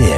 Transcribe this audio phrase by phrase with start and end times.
[0.00, 0.14] Bonjour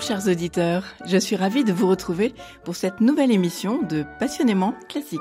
[0.00, 2.34] chers auditeurs, je suis ravie de vous retrouver
[2.64, 5.20] pour cette nouvelle émission de Passionnément classique.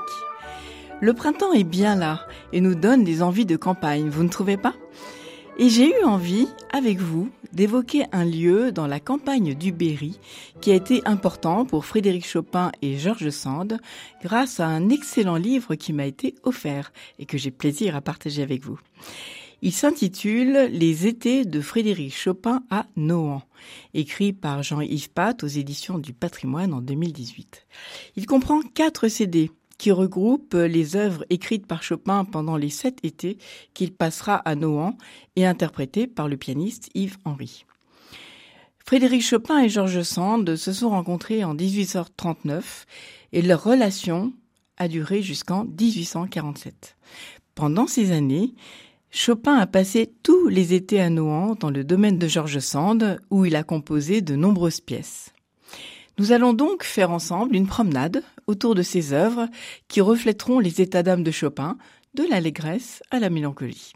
[1.01, 4.57] Le printemps est bien là et nous donne des envies de campagne, vous ne trouvez
[4.57, 4.73] pas?
[5.61, 10.17] Et j'ai eu envie, avec vous, d'évoquer un lieu dans la campagne du Berry
[10.59, 13.79] qui a été important pour Frédéric Chopin et Georges Sand
[14.23, 18.41] grâce à un excellent livre qui m'a été offert et que j'ai plaisir à partager
[18.41, 18.79] avec vous.
[19.61, 23.43] Il s'intitule Les étés de Frédéric Chopin à Nohant,
[23.93, 27.67] écrit par Jean-Yves Pat aux éditions du patrimoine en 2018.
[28.15, 33.39] Il comprend quatre CD qui regroupent les œuvres écrites par Chopin pendant les sept étés
[33.73, 34.95] qu'il passera à Nohant
[35.35, 37.65] et interprétées par le pianiste Yves Henry.
[38.85, 42.85] Frédéric Chopin et Georges Sand se sont rencontrés en 1839
[43.33, 44.33] et leur relation
[44.77, 46.95] a duré jusqu'en 1847.
[47.55, 48.53] Pendant ces années,
[49.09, 53.45] Chopin a passé tous les étés à Nohant dans le domaine de Georges Sand où
[53.45, 55.33] il a composé de nombreuses pièces.
[56.19, 59.47] Nous allons donc faire ensemble une promenade autour de ces œuvres
[59.87, 61.77] qui reflèteront les états d'âme de Chopin,
[62.13, 63.93] de l'allégresse à la mélancolie.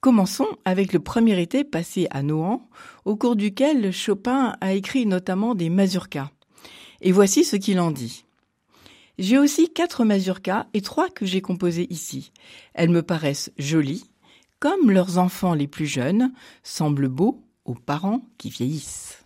[0.00, 2.68] Commençons avec le premier été passé à Nohant,
[3.06, 6.30] au cours duquel Chopin a écrit notamment des mazurkas.
[7.00, 8.24] Et voici ce qu'il en dit.
[9.18, 12.32] J'ai aussi quatre mazurkas et trois que j'ai composées ici.
[12.74, 14.04] Elles me paraissent jolies,
[14.60, 19.23] comme leurs enfants les plus jeunes, semblent beaux aux parents qui vieillissent.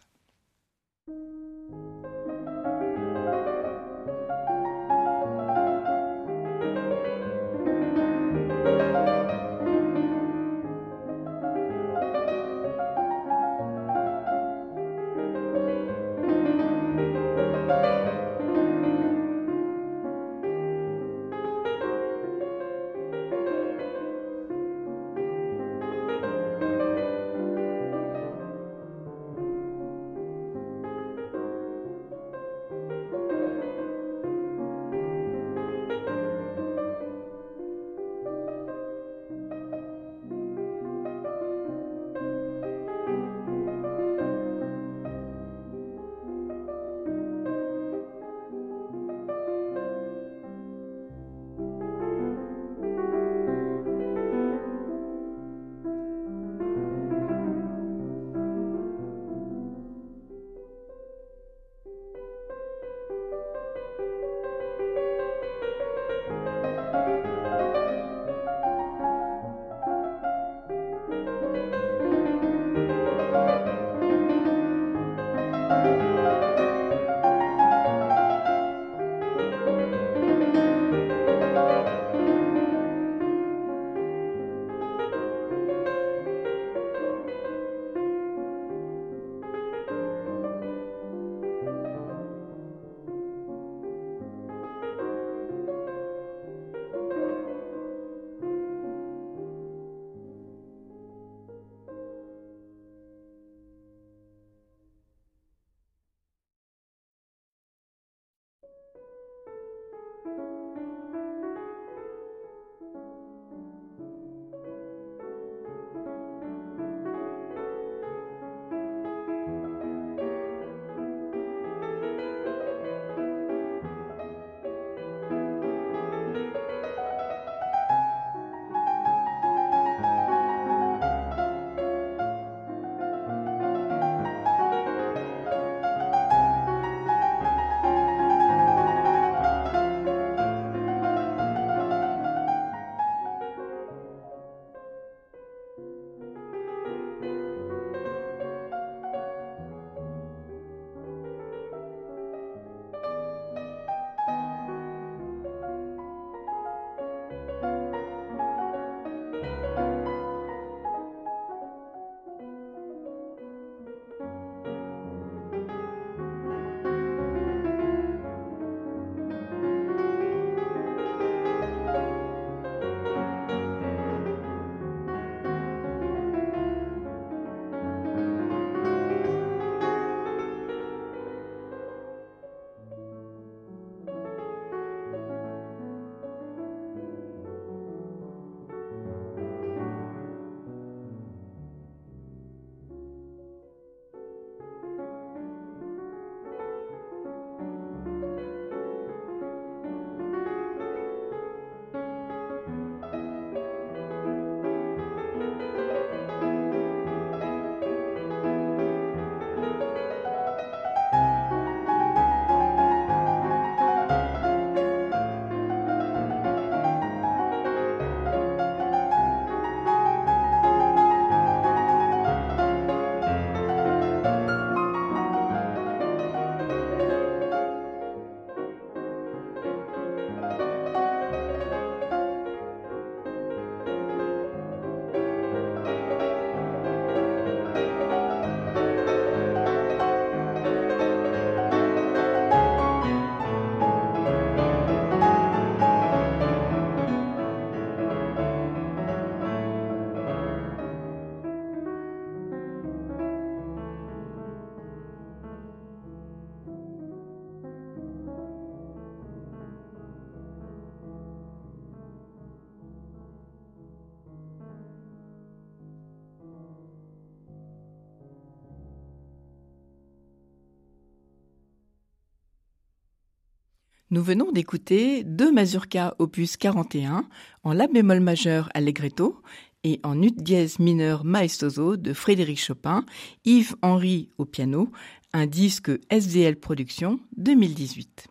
[274.10, 277.28] Nous venons d'écouter deux mazurkas opus 41
[277.62, 279.42] en la bémol majeur allegretto
[279.84, 283.04] et en ut dièse mineur maestoso de Frédéric Chopin,
[283.44, 284.90] Yves Henry au piano,
[285.34, 288.28] un disque SDL Productions 2018.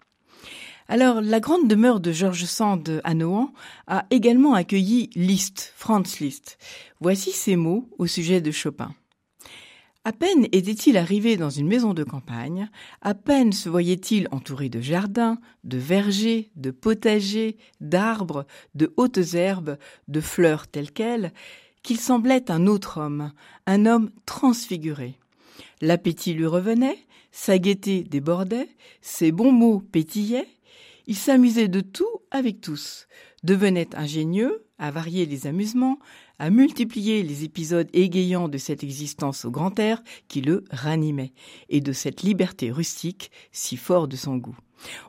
[0.88, 3.53] Alors, la grande demeure de Georges Sand à Nohant
[3.85, 6.57] a également accueilli Liszt, Franz Liszt.
[7.01, 8.95] Voici ces mots au sujet de Chopin.
[10.07, 12.69] À peine était-il arrivé dans une maison de campagne,
[13.01, 19.77] à peine se voyait-il entouré de jardins, de vergers, de potagers, d'arbres, de hautes herbes,
[20.07, 21.33] de fleurs telles quelles,
[21.83, 23.33] qu'il semblait un autre homme,
[23.65, 25.19] un homme transfiguré.
[25.81, 27.00] L'appétit lui revenait,
[27.33, 28.69] sa gaieté débordait,
[29.01, 30.48] ses bons mots pétillaient,
[31.07, 33.09] il s'amusait de tout avec tous,
[33.44, 36.00] devenait ingénieux, à varier les amusements,
[36.39, 41.33] à multiplier les épisodes égayants de cette existence au grand air qui le ranimait,
[41.69, 44.57] et de cette liberté rustique si fort de son goût.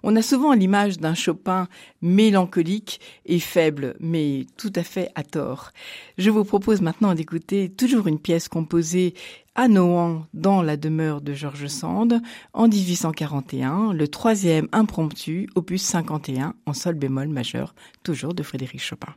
[0.03, 1.69] On a souvent l'image d'un Chopin
[2.01, 5.73] mélancolique et faible, mais tout à fait à tort.
[6.17, 9.15] Je vous propose maintenant d'écouter toujours une pièce composée
[9.55, 12.21] à Nohant dans la demeure de Georges Sand
[12.53, 19.15] en 1841, le troisième impromptu, opus 51 en sol bémol majeur, toujours de Frédéric Chopin.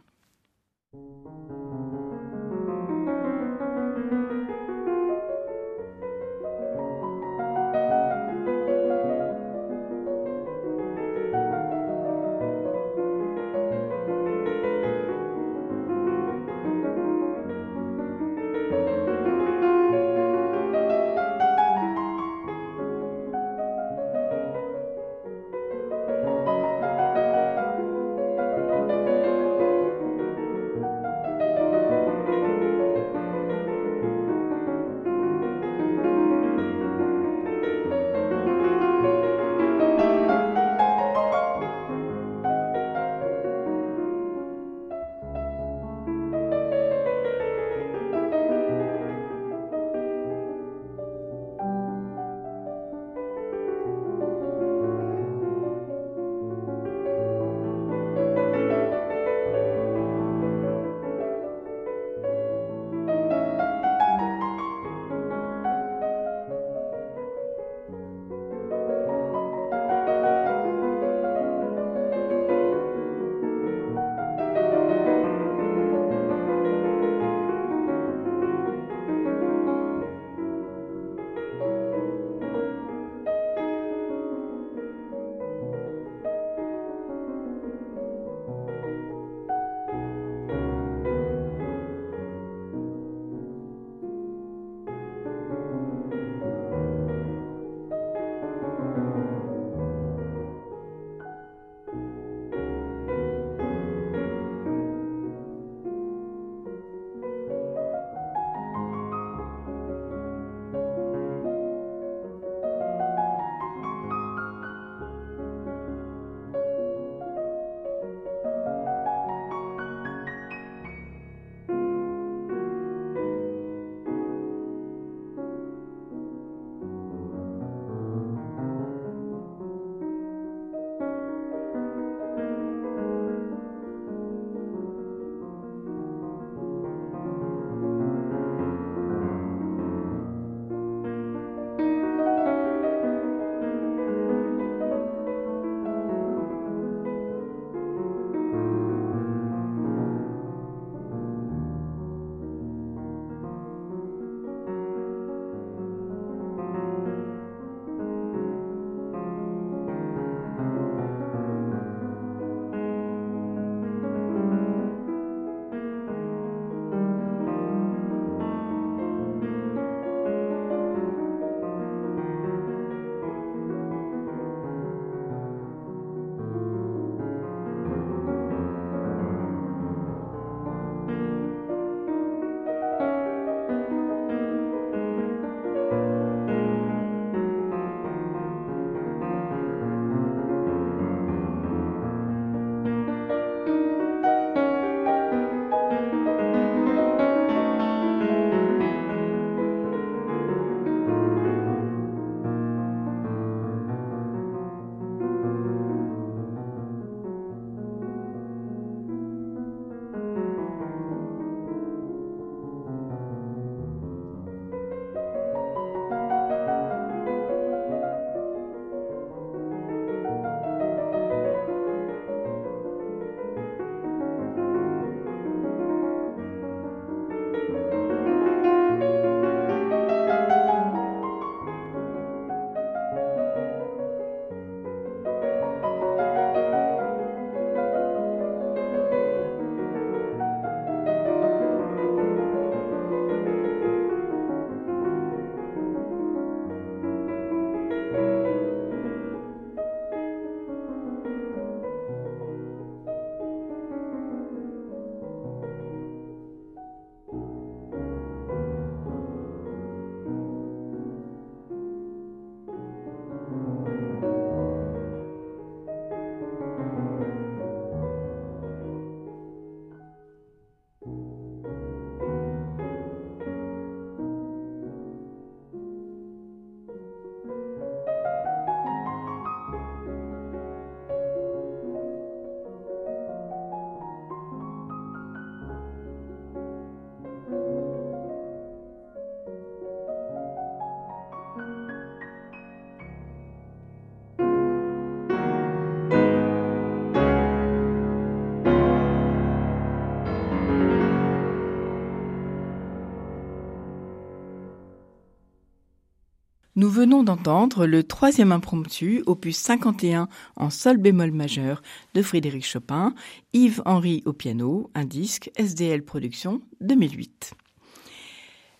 [306.81, 311.83] Nous venons d'entendre le troisième impromptu, opus 51 en sol bémol majeur
[312.15, 313.13] de Frédéric Chopin,
[313.53, 317.53] Yves Henry au piano, un disque SDL Productions 2008.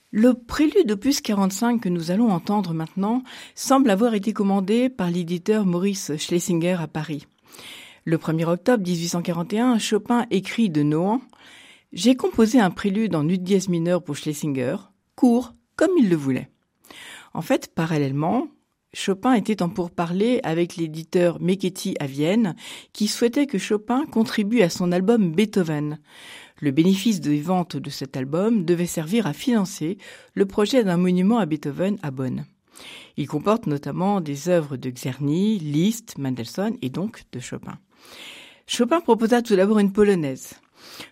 [0.10, 3.22] Le prélude opus 45 que nous allons entendre maintenant
[3.54, 7.28] semble avoir été commandé par l'éditeur Maurice Schlesinger à Paris.
[8.06, 11.22] Le 1er octobre 1841, Chopin écrit de Nohant
[11.94, 14.78] J'ai composé un prélude en ut dièse mineur pour Schlesinger,
[15.16, 16.50] court comme il le voulait.
[17.34, 18.48] En fait, parallèlement,
[18.94, 22.56] Chopin était en pourparlers avec l'éditeur Meketi à Vienne,
[22.92, 26.00] qui souhaitait que Chopin contribue à son album Beethoven.
[26.60, 29.98] Le bénéfice des ventes de cet album devait servir à financer
[30.34, 32.46] le projet d'un monument à Beethoven à Bonn.
[33.16, 37.78] Il comporte notamment des œuvres de Czerny, Liszt, Mendelssohn et donc de Chopin.
[38.68, 40.56] Chopin proposa tout d'abord une polonaise.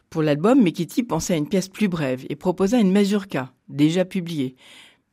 [0.09, 4.55] Pour l'album, Meketi pensait à une pièce plus brève et proposa une mazurka, déjà publiée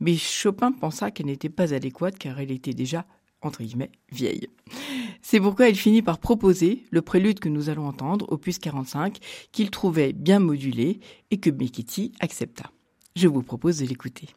[0.00, 3.06] mais Chopin pensa qu'elle n'était pas adéquate car elle était déjà,
[3.42, 4.48] entre guillemets, vieille.
[5.22, 9.18] C'est pourquoi il finit par proposer le prélude que nous allons entendre, opus 45,
[9.52, 11.00] qu'il trouvait bien modulé
[11.30, 12.70] et que Mekiti accepta.
[13.16, 14.28] Je vous propose de l'écouter.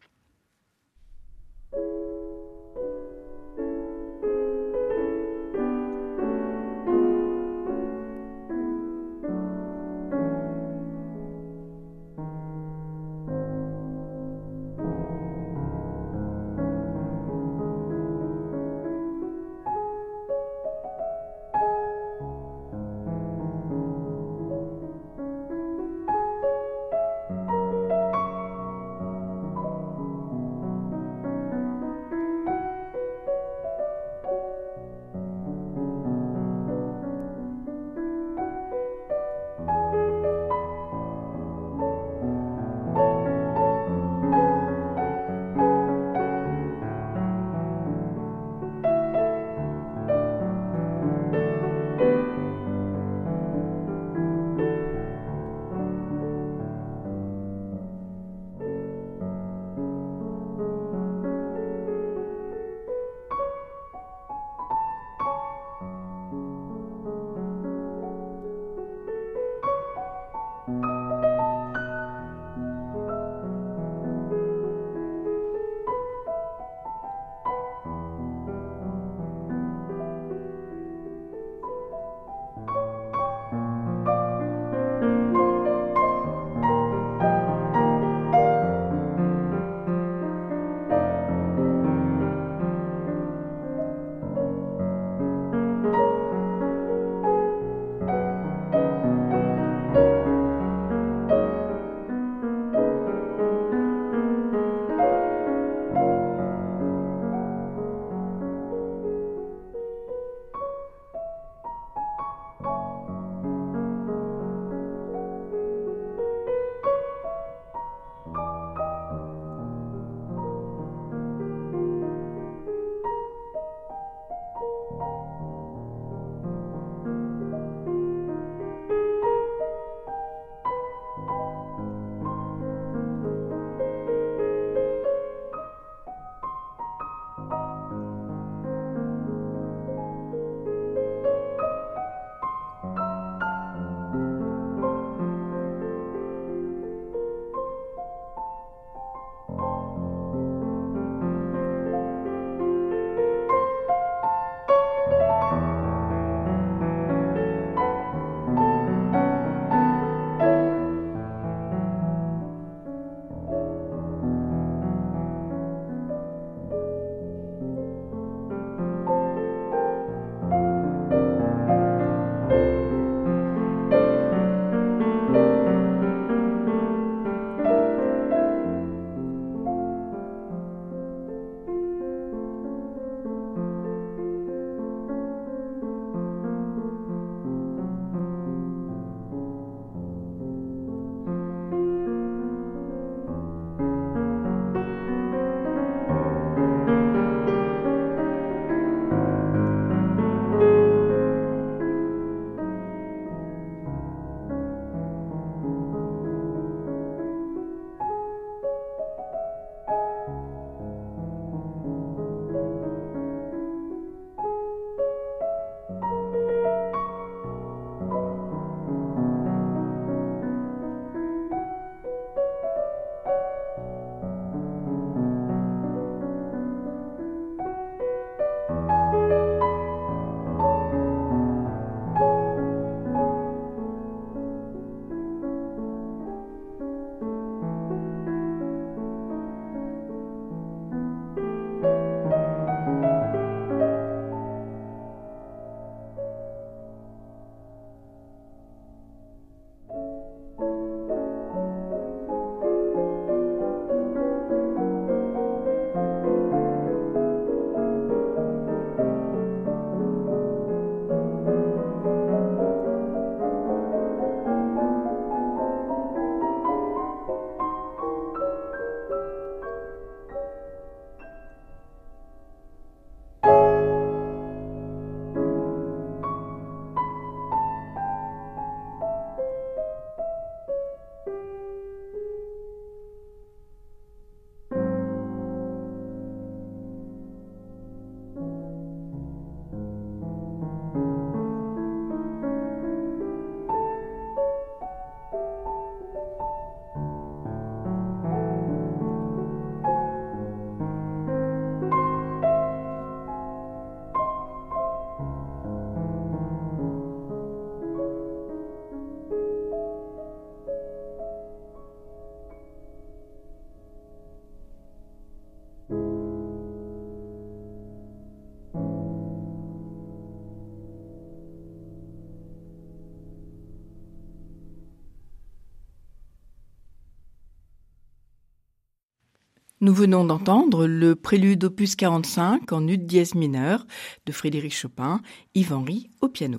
[329.81, 333.87] Nous venons d'entendre le prélude opus 45 en ut dièse mineur
[334.25, 335.21] de Frédéric Chopin,
[335.55, 336.57] Yves-Henry au piano.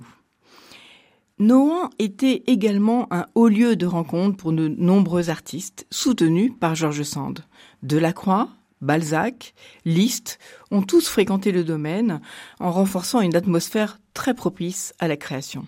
[1.37, 7.03] Nohant était également un haut lieu de rencontre pour de nombreux artistes, soutenus par Georges
[7.03, 7.45] Sand.
[7.83, 8.49] Delacroix,
[8.81, 9.53] Balzac,
[9.85, 10.39] Liszt
[10.71, 12.21] ont tous fréquenté le domaine
[12.59, 15.67] en renforçant une atmosphère très propice à la création.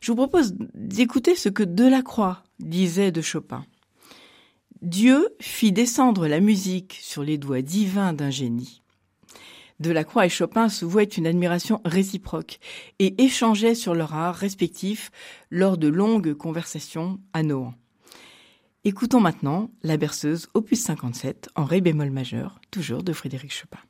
[0.00, 3.66] Je vous propose d'écouter ce que Delacroix disait de Chopin.
[4.82, 8.80] Dieu fit descendre la musique sur les doigts divins d'un génie.
[9.78, 12.58] Delacroix et Chopin se vouaient une admiration réciproque
[12.98, 15.10] et échangeaient sur leur art respectif
[15.50, 17.74] lors de longues conversations à Nohant.
[18.84, 23.80] Écoutons maintenant la berceuse opus 57 en ré bémol majeur, toujours de Frédéric Chopin.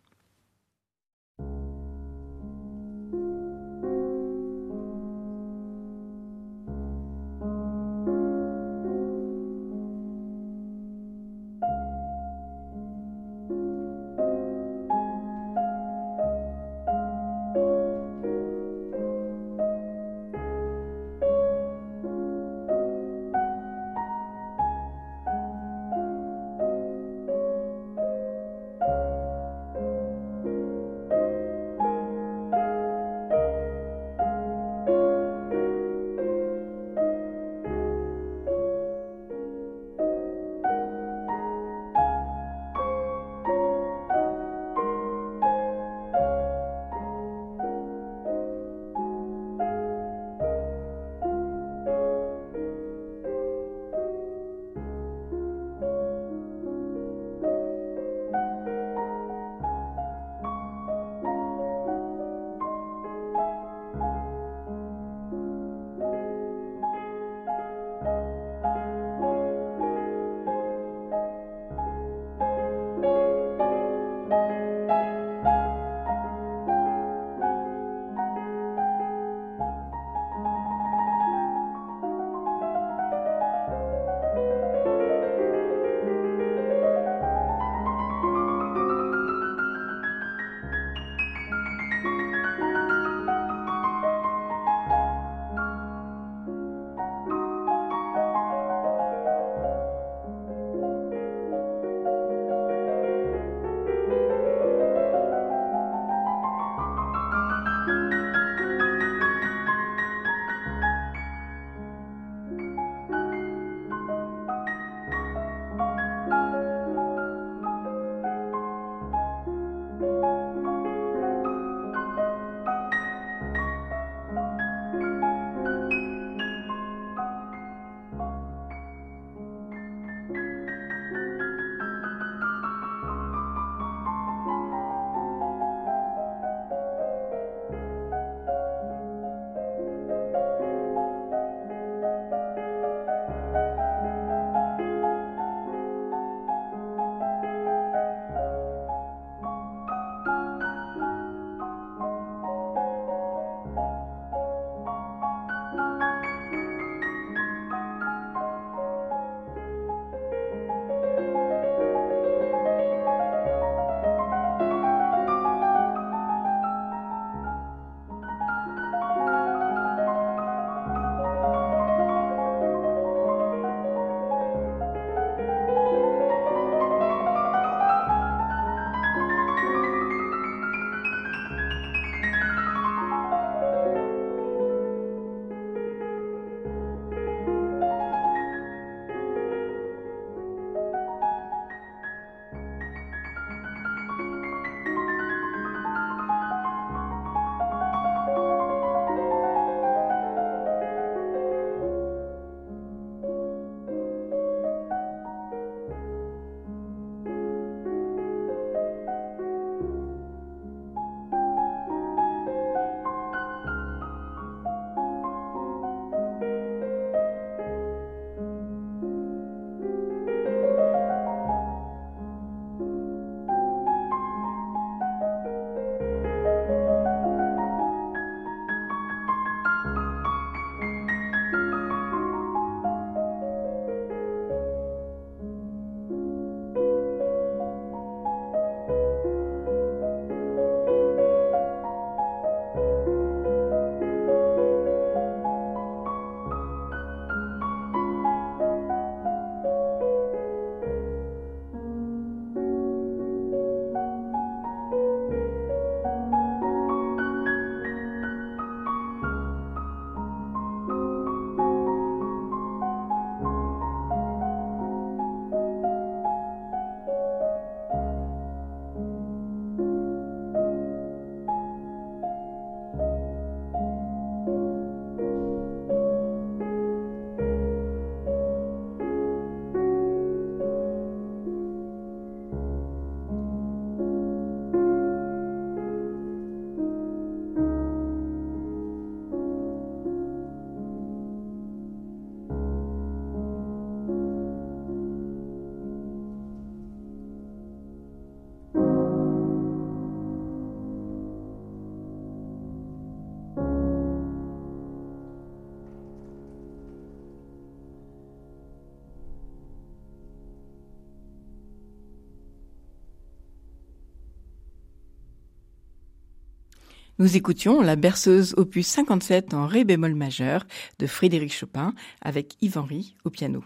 [317.21, 320.67] Nous écoutions la berceuse opus 57 en ré bémol majeur
[320.99, 323.63] de Frédéric Chopin avec Yves Henry au piano.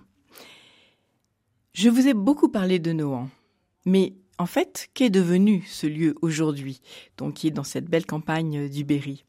[1.72, 3.28] Je vous ai beaucoup parlé de Nohant,
[3.84, 6.80] mais en fait, qu'est devenu ce lieu aujourd'hui,
[7.16, 9.24] donc qui est dans cette belle campagne du Berry?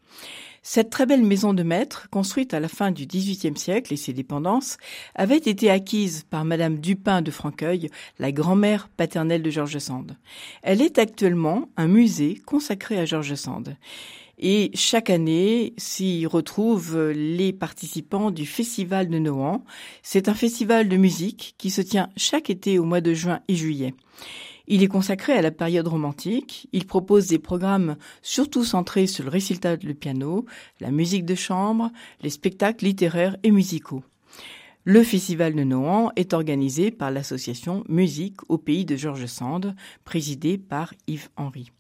[0.68, 4.14] Cette très belle maison de maître, construite à la fin du XVIIIe siècle et ses
[4.14, 4.78] dépendances,
[5.14, 10.18] avait été acquise par Madame Dupin de Franqueuil, la grand-mère paternelle de Georges Sand.
[10.64, 13.78] Elle est actuellement un musée consacré à Georges Sand.
[14.40, 19.64] Et chaque année s'y retrouvent les participants du Festival de Nohant.
[20.02, 23.56] C'est un festival de musique qui se tient chaque été au mois de juin et
[23.56, 23.94] juillet.
[24.68, 26.68] Il est consacré à la période romantique.
[26.72, 30.46] Il propose des programmes surtout centrés sur le récital de piano,
[30.80, 34.04] la musique de chambre, les spectacles littéraires et musicaux.
[34.84, 40.60] Le Festival de Nohant est organisé par l'association Musique au pays de Georges Sand, présidée
[40.60, 41.72] par Yves Henry.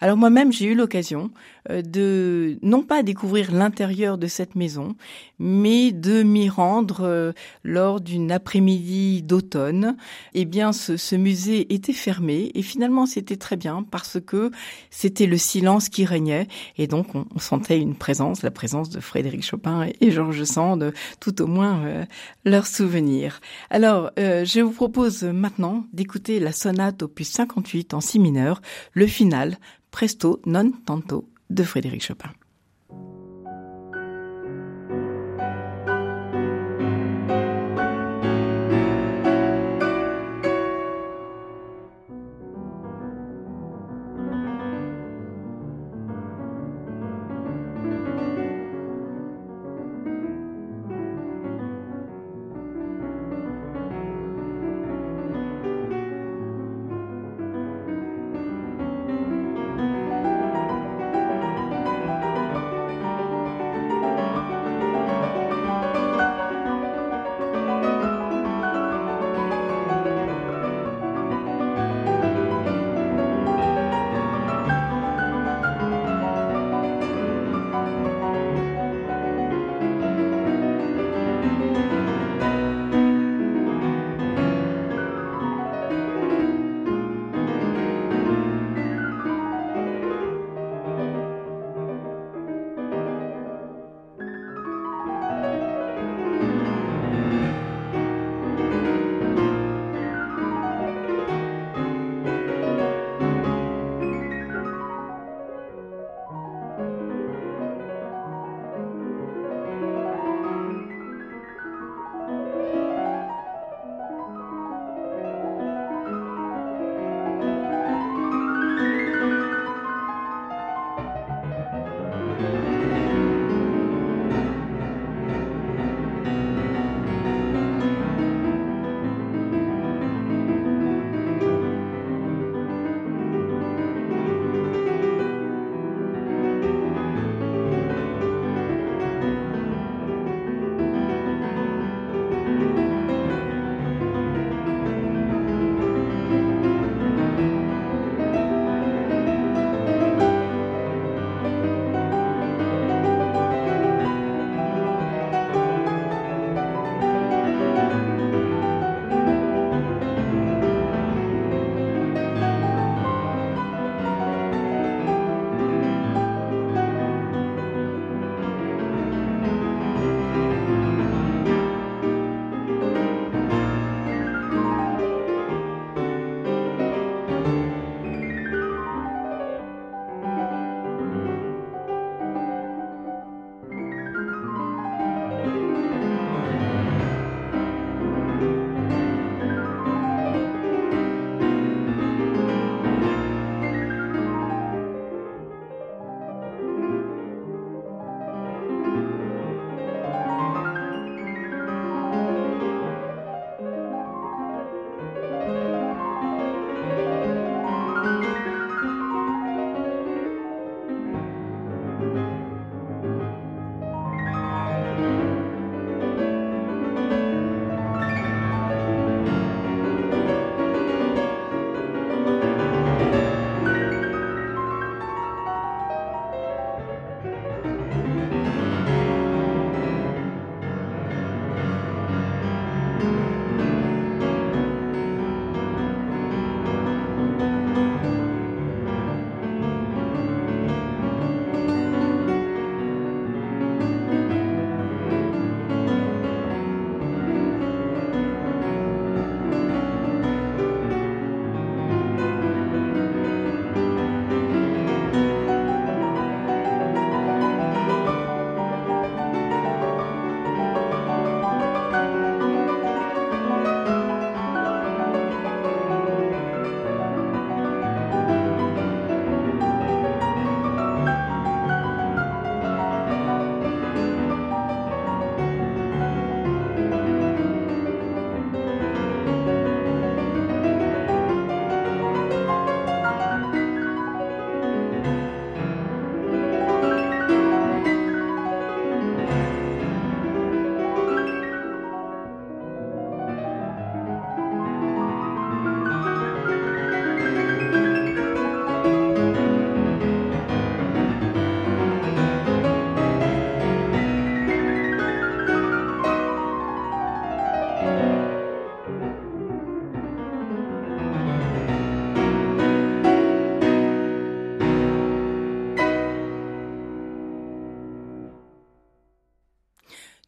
[0.00, 1.30] Alors moi-même, j'ai eu l'occasion
[1.68, 4.96] euh, de non pas découvrir l'intérieur de cette maison,
[5.38, 7.32] mais de m'y rendre euh,
[7.64, 9.96] lors d'une après-midi d'automne.
[10.32, 14.50] Eh bien, ce, musée était fermé et finalement, c'était très bien parce que
[14.90, 19.42] c'était le silence qui régnait et donc on, sentait une présence, la présence de Frédéric
[19.42, 22.04] Chopin et, Georges Sand, tout au moins euh,
[22.44, 23.40] leurs souvenirs.
[23.70, 29.58] Alors, je vous propose maintenant d'écouter la sonate opus 58 en si mineur, le final
[29.90, 32.32] Presto non tanto de Frédéric Chopin.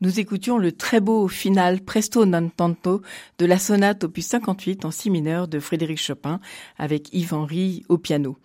[0.03, 3.03] Nous écoutions le très beau final Presto non tanto
[3.39, 6.41] de la sonate opus 58 en si mineur de Frédéric Chopin
[6.77, 8.37] avec Yves Henry au piano.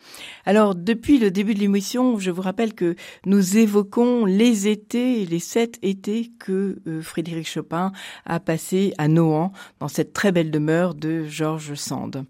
[0.45, 5.39] Alors, depuis le début de l'émission, je vous rappelle que nous évoquons les étés, les
[5.39, 7.91] sept étés que euh, Frédéric Chopin
[8.25, 12.23] a passé à Nohant dans cette très belle demeure de Georges Sand.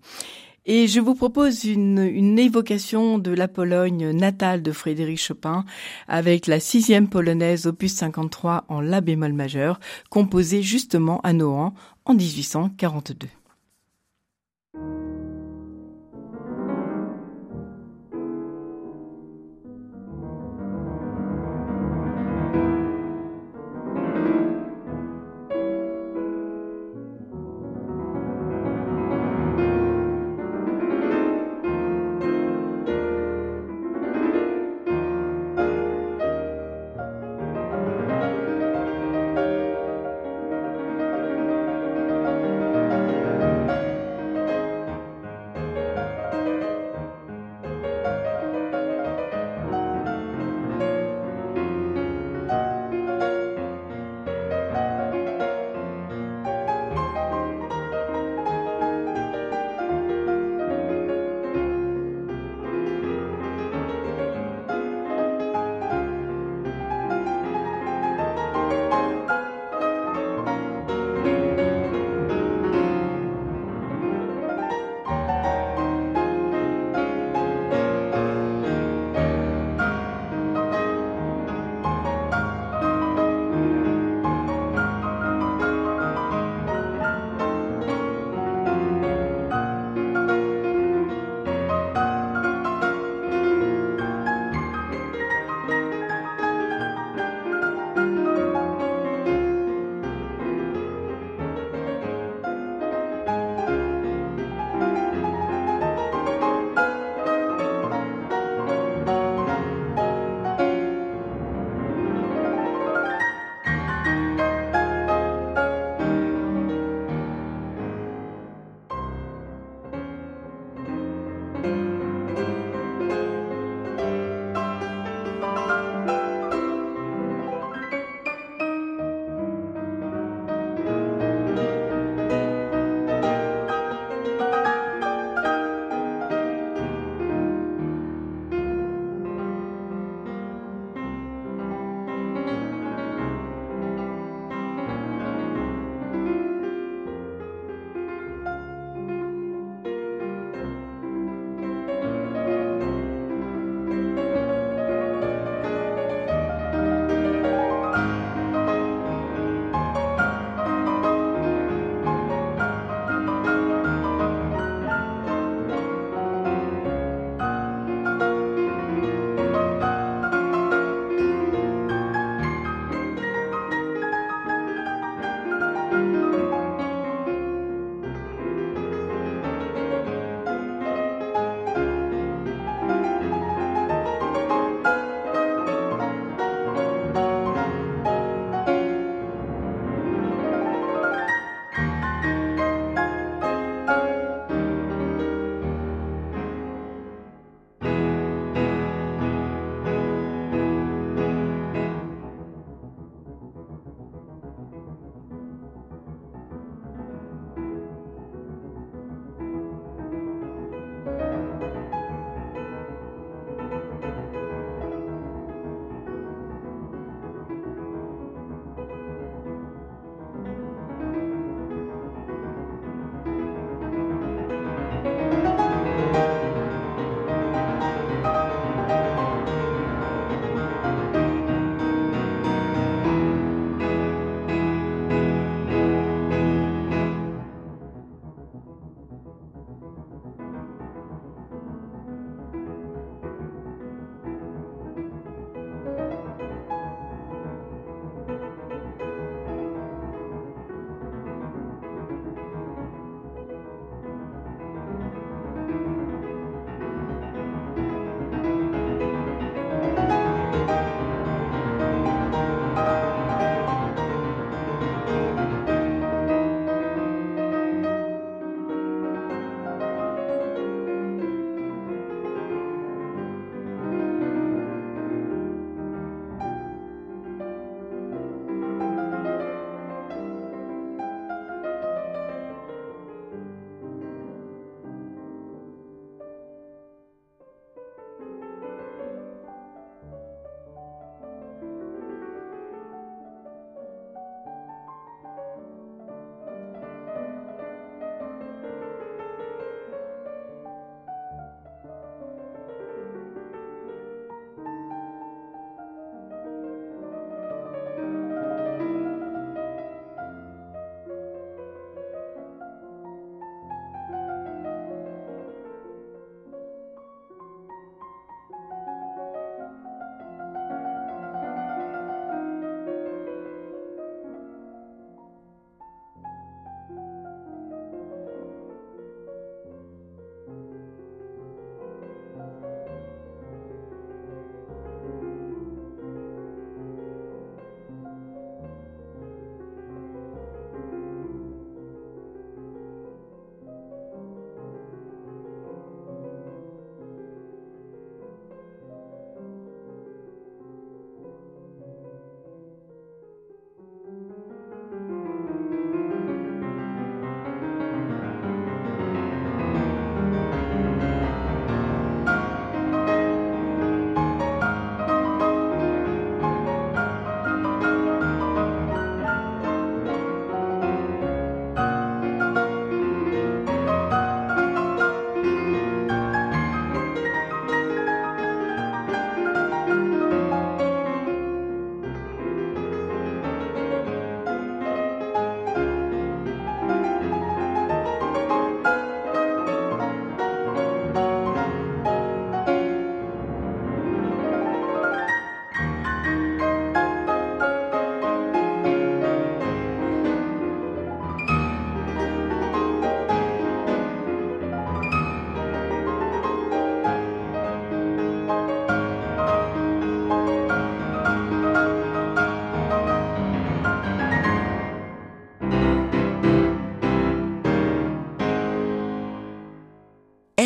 [0.70, 5.64] Et je vous propose une, évocation de la Pologne natale de Frédéric Chopin
[6.10, 12.14] avec la sixième polonaise opus 53 en la bémol majeur, composée justement à Nohant en
[12.14, 13.30] 1842.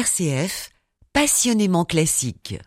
[0.02, 0.72] RCF,
[1.14, 2.58] passionnément classique.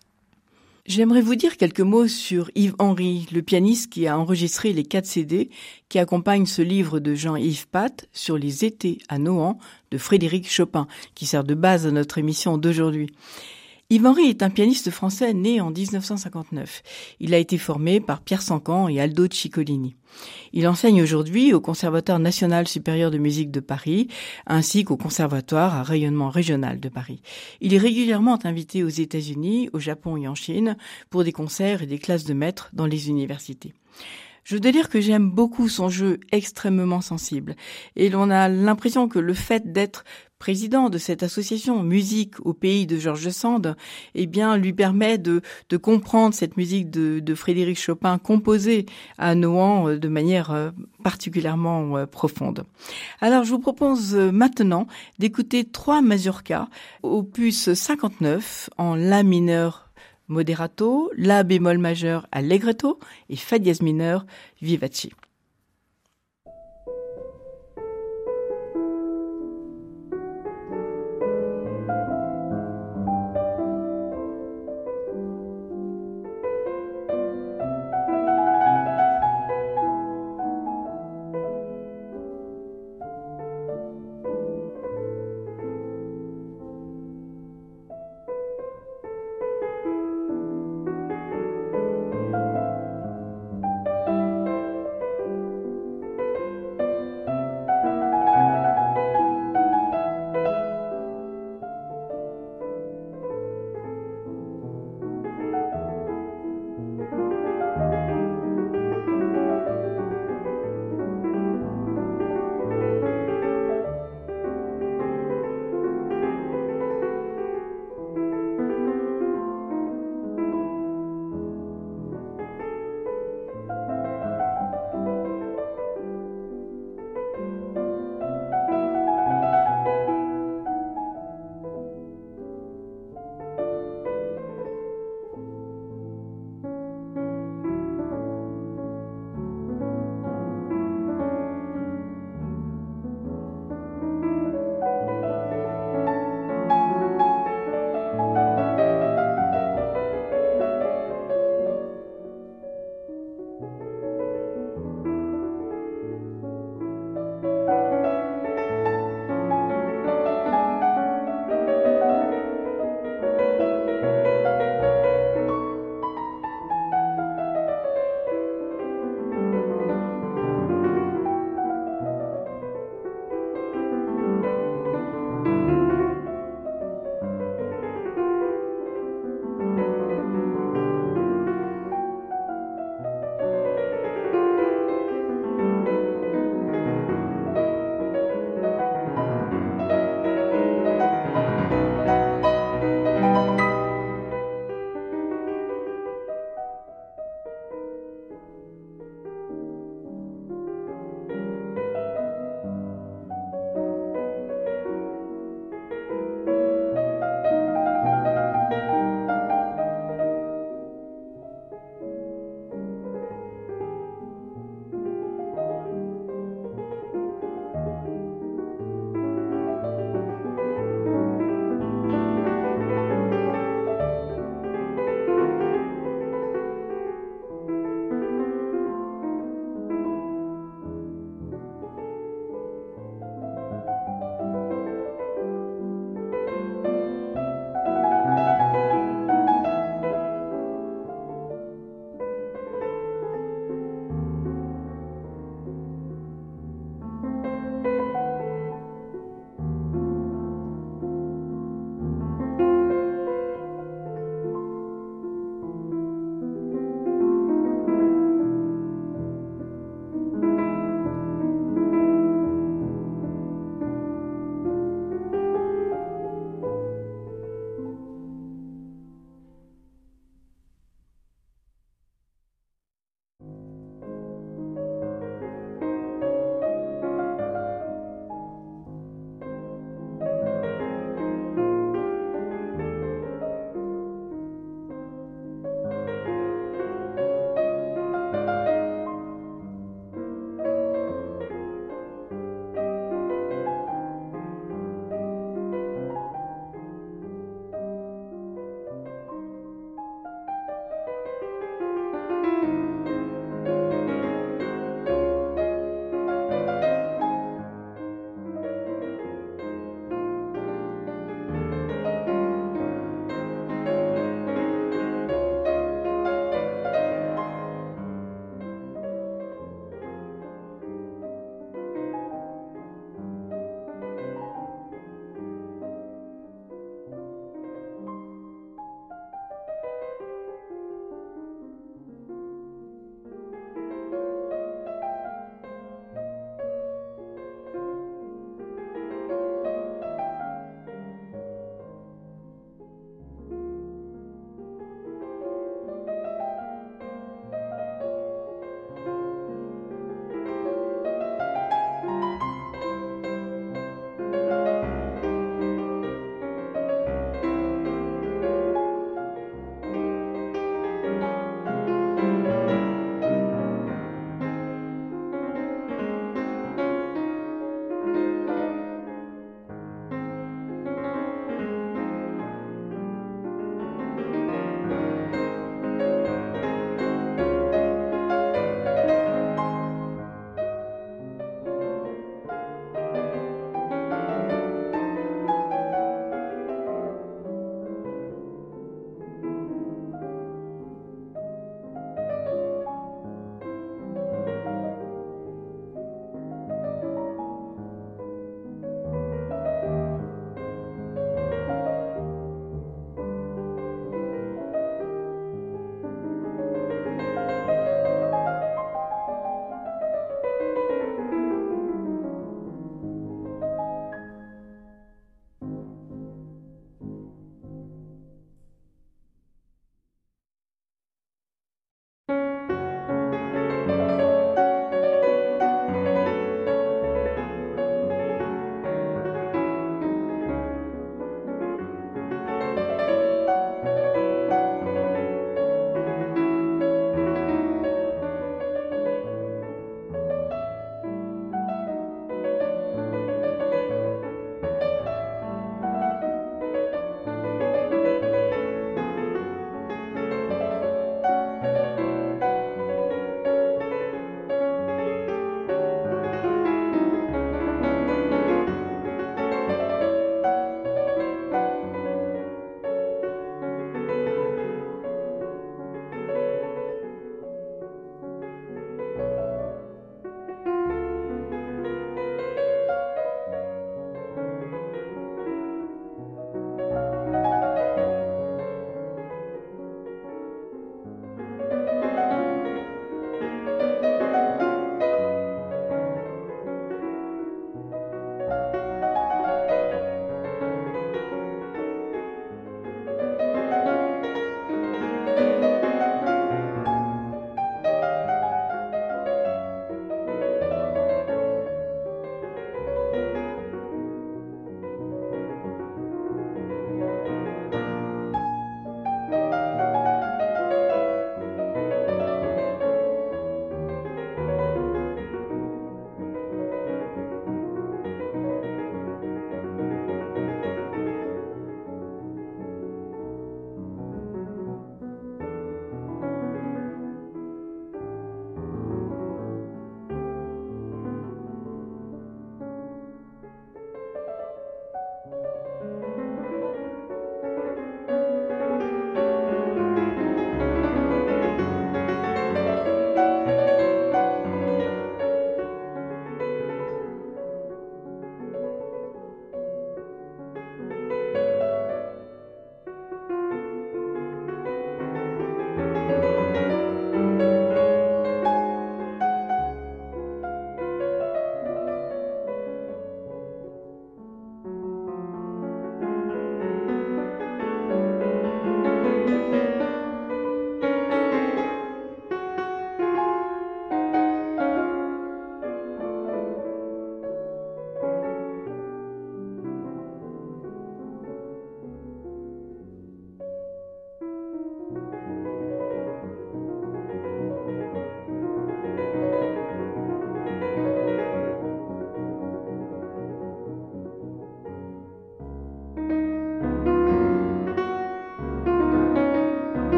[0.86, 5.06] J'aimerais vous dire quelques mots sur Yves Henry, le pianiste qui a enregistré les quatre
[5.06, 5.50] CD
[5.88, 9.58] qui accompagnent ce livre de Jean-Yves Pat sur les étés à Nohant
[9.90, 13.10] de Frédéric Chopin, qui sert de base à notre émission d'aujourd'hui.
[13.90, 16.82] Yves Henry est un pianiste français né en 1959.
[17.20, 19.94] Il a été formé par Pierre Sancan et Aldo Ciccolini.
[20.54, 24.08] Il enseigne aujourd'hui au Conservatoire national supérieur de musique de Paris,
[24.46, 27.20] ainsi qu'au Conservatoire à rayonnement régional de Paris.
[27.60, 30.78] Il est régulièrement invité aux États-Unis, au Japon et en Chine
[31.10, 33.74] pour des concerts et des classes de maîtres dans les universités.
[34.44, 37.56] Je dois dire que j'aime beaucoup son jeu extrêmement sensible.
[37.96, 40.04] Et l'on a l'impression que le fait d'être
[40.44, 43.76] président de cette association Musique au pays de Georges Sand,
[44.14, 45.40] eh bien, lui permet de,
[45.70, 48.84] de comprendre cette musique de, de, Frédéric Chopin composée
[49.16, 50.70] à Nohant euh, de manière euh,
[51.02, 52.64] particulièrement euh, profonde.
[53.22, 54.86] Alors, je vous propose maintenant
[55.18, 56.68] d'écouter trois mazurkas,
[57.02, 59.88] opus 59 en La mineur
[60.28, 62.98] moderato, La bémol majeur allegretto
[63.30, 64.26] et Fa dièse mineur
[64.60, 65.08] vivace.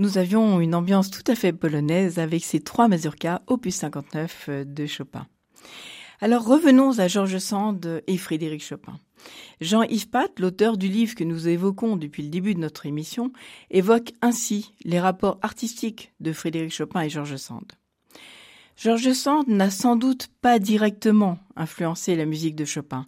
[0.00, 4.64] Nous avions une ambiance tout à fait polonaise avec ces trois mazurkas opus 59 euh,
[4.64, 5.26] de Chopin.
[6.22, 8.98] Alors revenons à Georges Sand et Frédéric Chopin.
[9.60, 13.30] Jean-Yves Pat, l'auteur du livre que nous évoquons depuis le début de notre émission,
[13.70, 17.72] évoque ainsi les rapports artistiques de Frédéric Chopin et Georges Sand.
[18.76, 23.04] Georges Sand n'a sans doute pas directement influencé la musique de Chopin,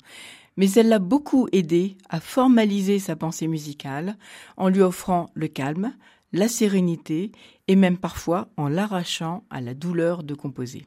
[0.59, 4.19] mais elle l'a beaucoup aidé à formaliser sa pensée musicale
[4.59, 5.95] en lui offrant le calme,
[6.33, 7.33] la sérénité
[7.69, 10.87] et même parfois en l'arrachant à la douleur de composer.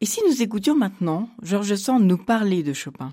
[0.00, 3.12] Et si nous écoutions maintenant Georges Sand nous parler de Chopin?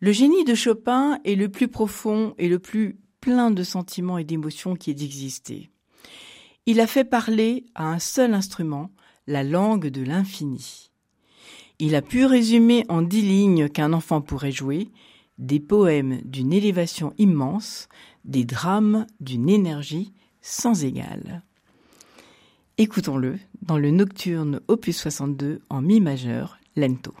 [0.00, 4.24] Le génie de Chopin est le plus profond et le plus plein de sentiments et
[4.24, 5.70] d'émotions qui ait existé.
[6.66, 8.90] Il a fait parler à un seul instrument
[9.26, 10.90] la langue de l'infini.
[11.78, 14.90] Il a pu résumer en dix lignes qu'un enfant pourrait jouer
[15.38, 17.88] des poèmes d'une élévation immense,
[18.24, 21.42] des drames d'une énergie sans égale.
[22.76, 27.14] Écoutons-le dans le nocturne opus 62 en mi majeur, lento.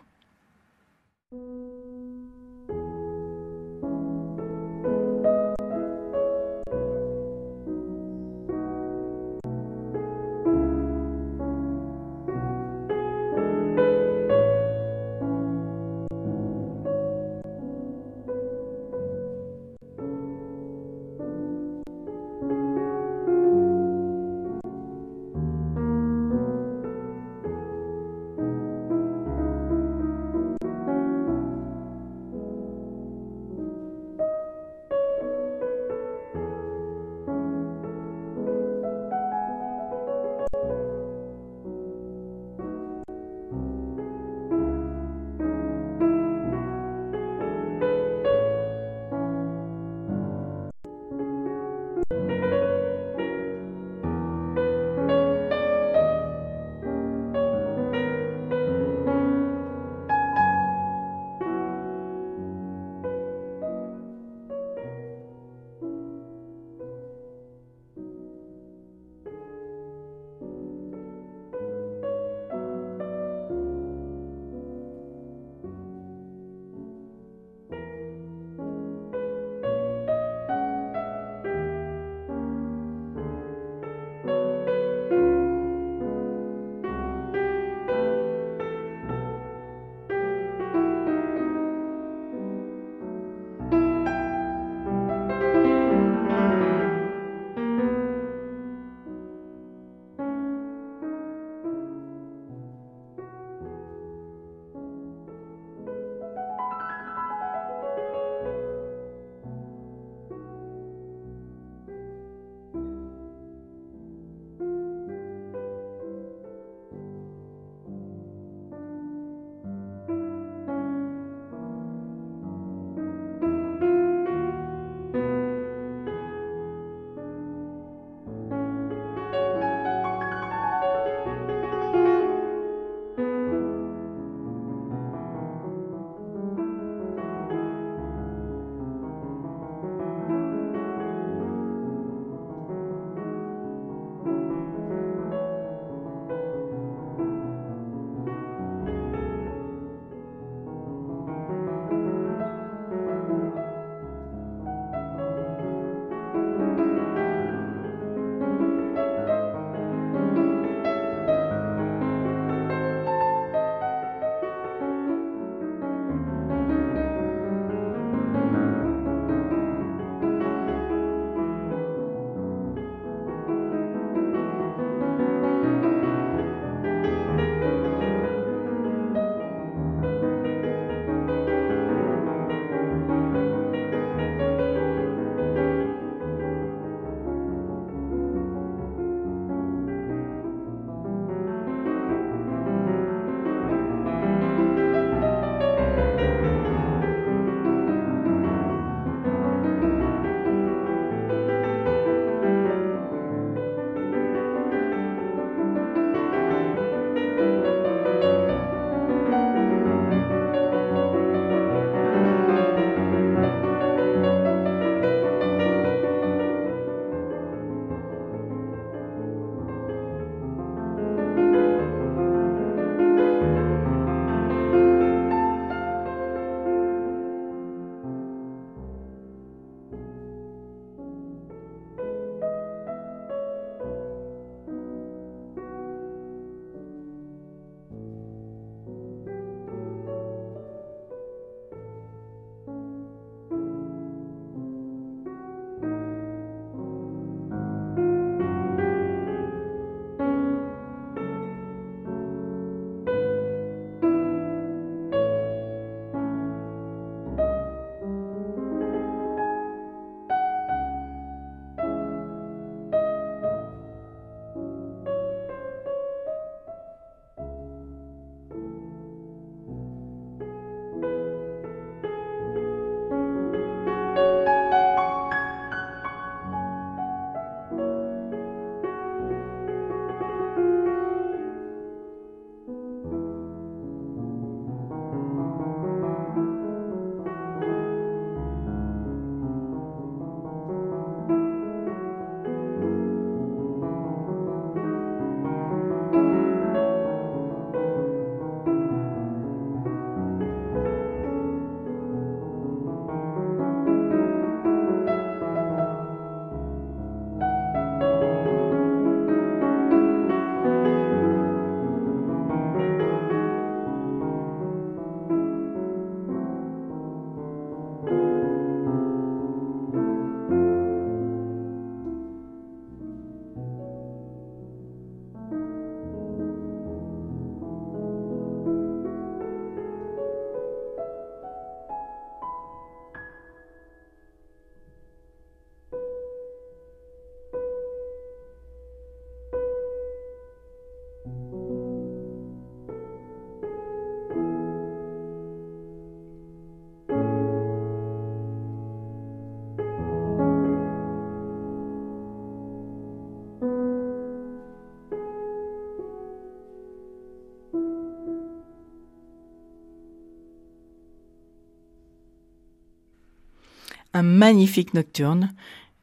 [364.14, 365.52] Un magnifique nocturne,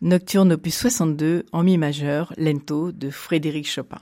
[0.02, 4.02] nocturne opus 62 en mi majeur, lento de Frédéric Chopin.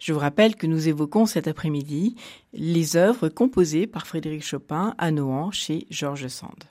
[0.00, 2.16] Je vous rappelle que nous évoquons cet après-midi
[2.54, 6.64] les œuvres composées par Frédéric Chopin à Nohant chez Georges Sand.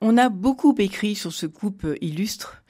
[0.00, 2.62] On a beaucoup écrit sur ce couple illustre,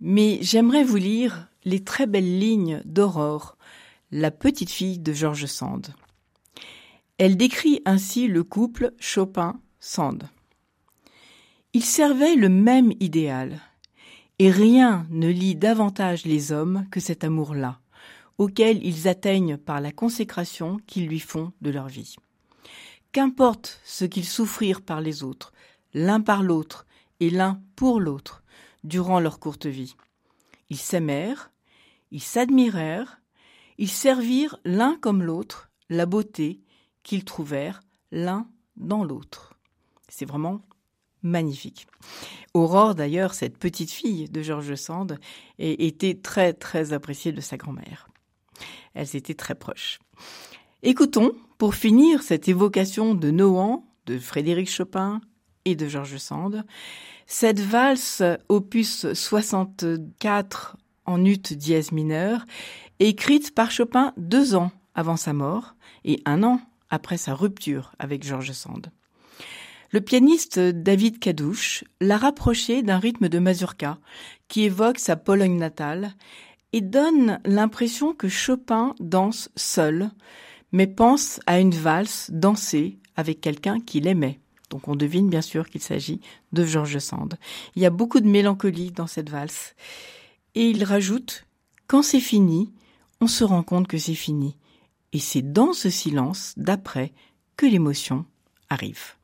[0.00, 3.58] mais j'aimerais vous lire les très belles lignes d'Aurore,
[4.10, 5.88] la petite fille de Georges Sand.
[7.18, 10.30] Elle décrit ainsi le couple Chopin-Sand.
[11.78, 13.60] Ils servaient le même idéal,
[14.40, 17.78] et rien ne lie davantage les hommes que cet amour-là,
[18.36, 22.16] auquel ils atteignent par la consécration qu'ils lui font de leur vie.
[23.12, 25.52] Qu'importe ce qu'ils souffrirent par les autres,
[25.94, 26.84] l'un par l'autre
[27.20, 28.42] et l'un pour l'autre,
[28.82, 29.94] durant leur courte vie.
[30.70, 31.52] Ils s'aimèrent,
[32.10, 33.20] ils s'admirèrent,
[33.78, 36.60] ils servirent l'un comme l'autre la beauté
[37.04, 39.54] qu'ils trouvèrent l'un dans l'autre.
[40.08, 40.60] C'est vraiment
[41.22, 41.86] magnifique.
[42.54, 45.18] Aurore, d'ailleurs, cette petite fille de Georges Sand,
[45.58, 48.08] était très très appréciée de sa grand-mère.
[48.94, 49.98] Elles étaient très proches.
[50.82, 55.20] Écoutons, pour finir cette évocation de Nohant, de Frédéric Chopin
[55.64, 56.64] et de Georges Sand,
[57.26, 62.44] cette valse opus 64 en ut dièse mineur,
[63.00, 66.60] écrite par Chopin deux ans avant sa mort et un an
[66.90, 68.90] après sa rupture avec Georges Sand.
[69.90, 73.98] Le pianiste David Kadouche l'a rapproché d'un rythme de mazurka
[74.46, 76.14] qui évoque sa Pologne natale
[76.74, 80.10] et donne l'impression que Chopin danse seul,
[80.72, 84.40] mais pense à une valse dansée avec quelqu'un qu'il aimait.
[84.68, 86.20] Donc on devine bien sûr qu'il s'agit
[86.52, 87.38] de Georges Sand.
[87.74, 89.74] Il y a beaucoup de mélancolie dans cette valse.
[90.54, 91.46] Et il rajoute,
[91.86, 92.74] quand c'est fini,
[93.22, 94.58] on se rend compte que c'est fini.
[95.14, 97.14] Et c'est dans ce silence d'après
[97.56, 98.26] que l'émotion
[98.68, 99.17] arrive.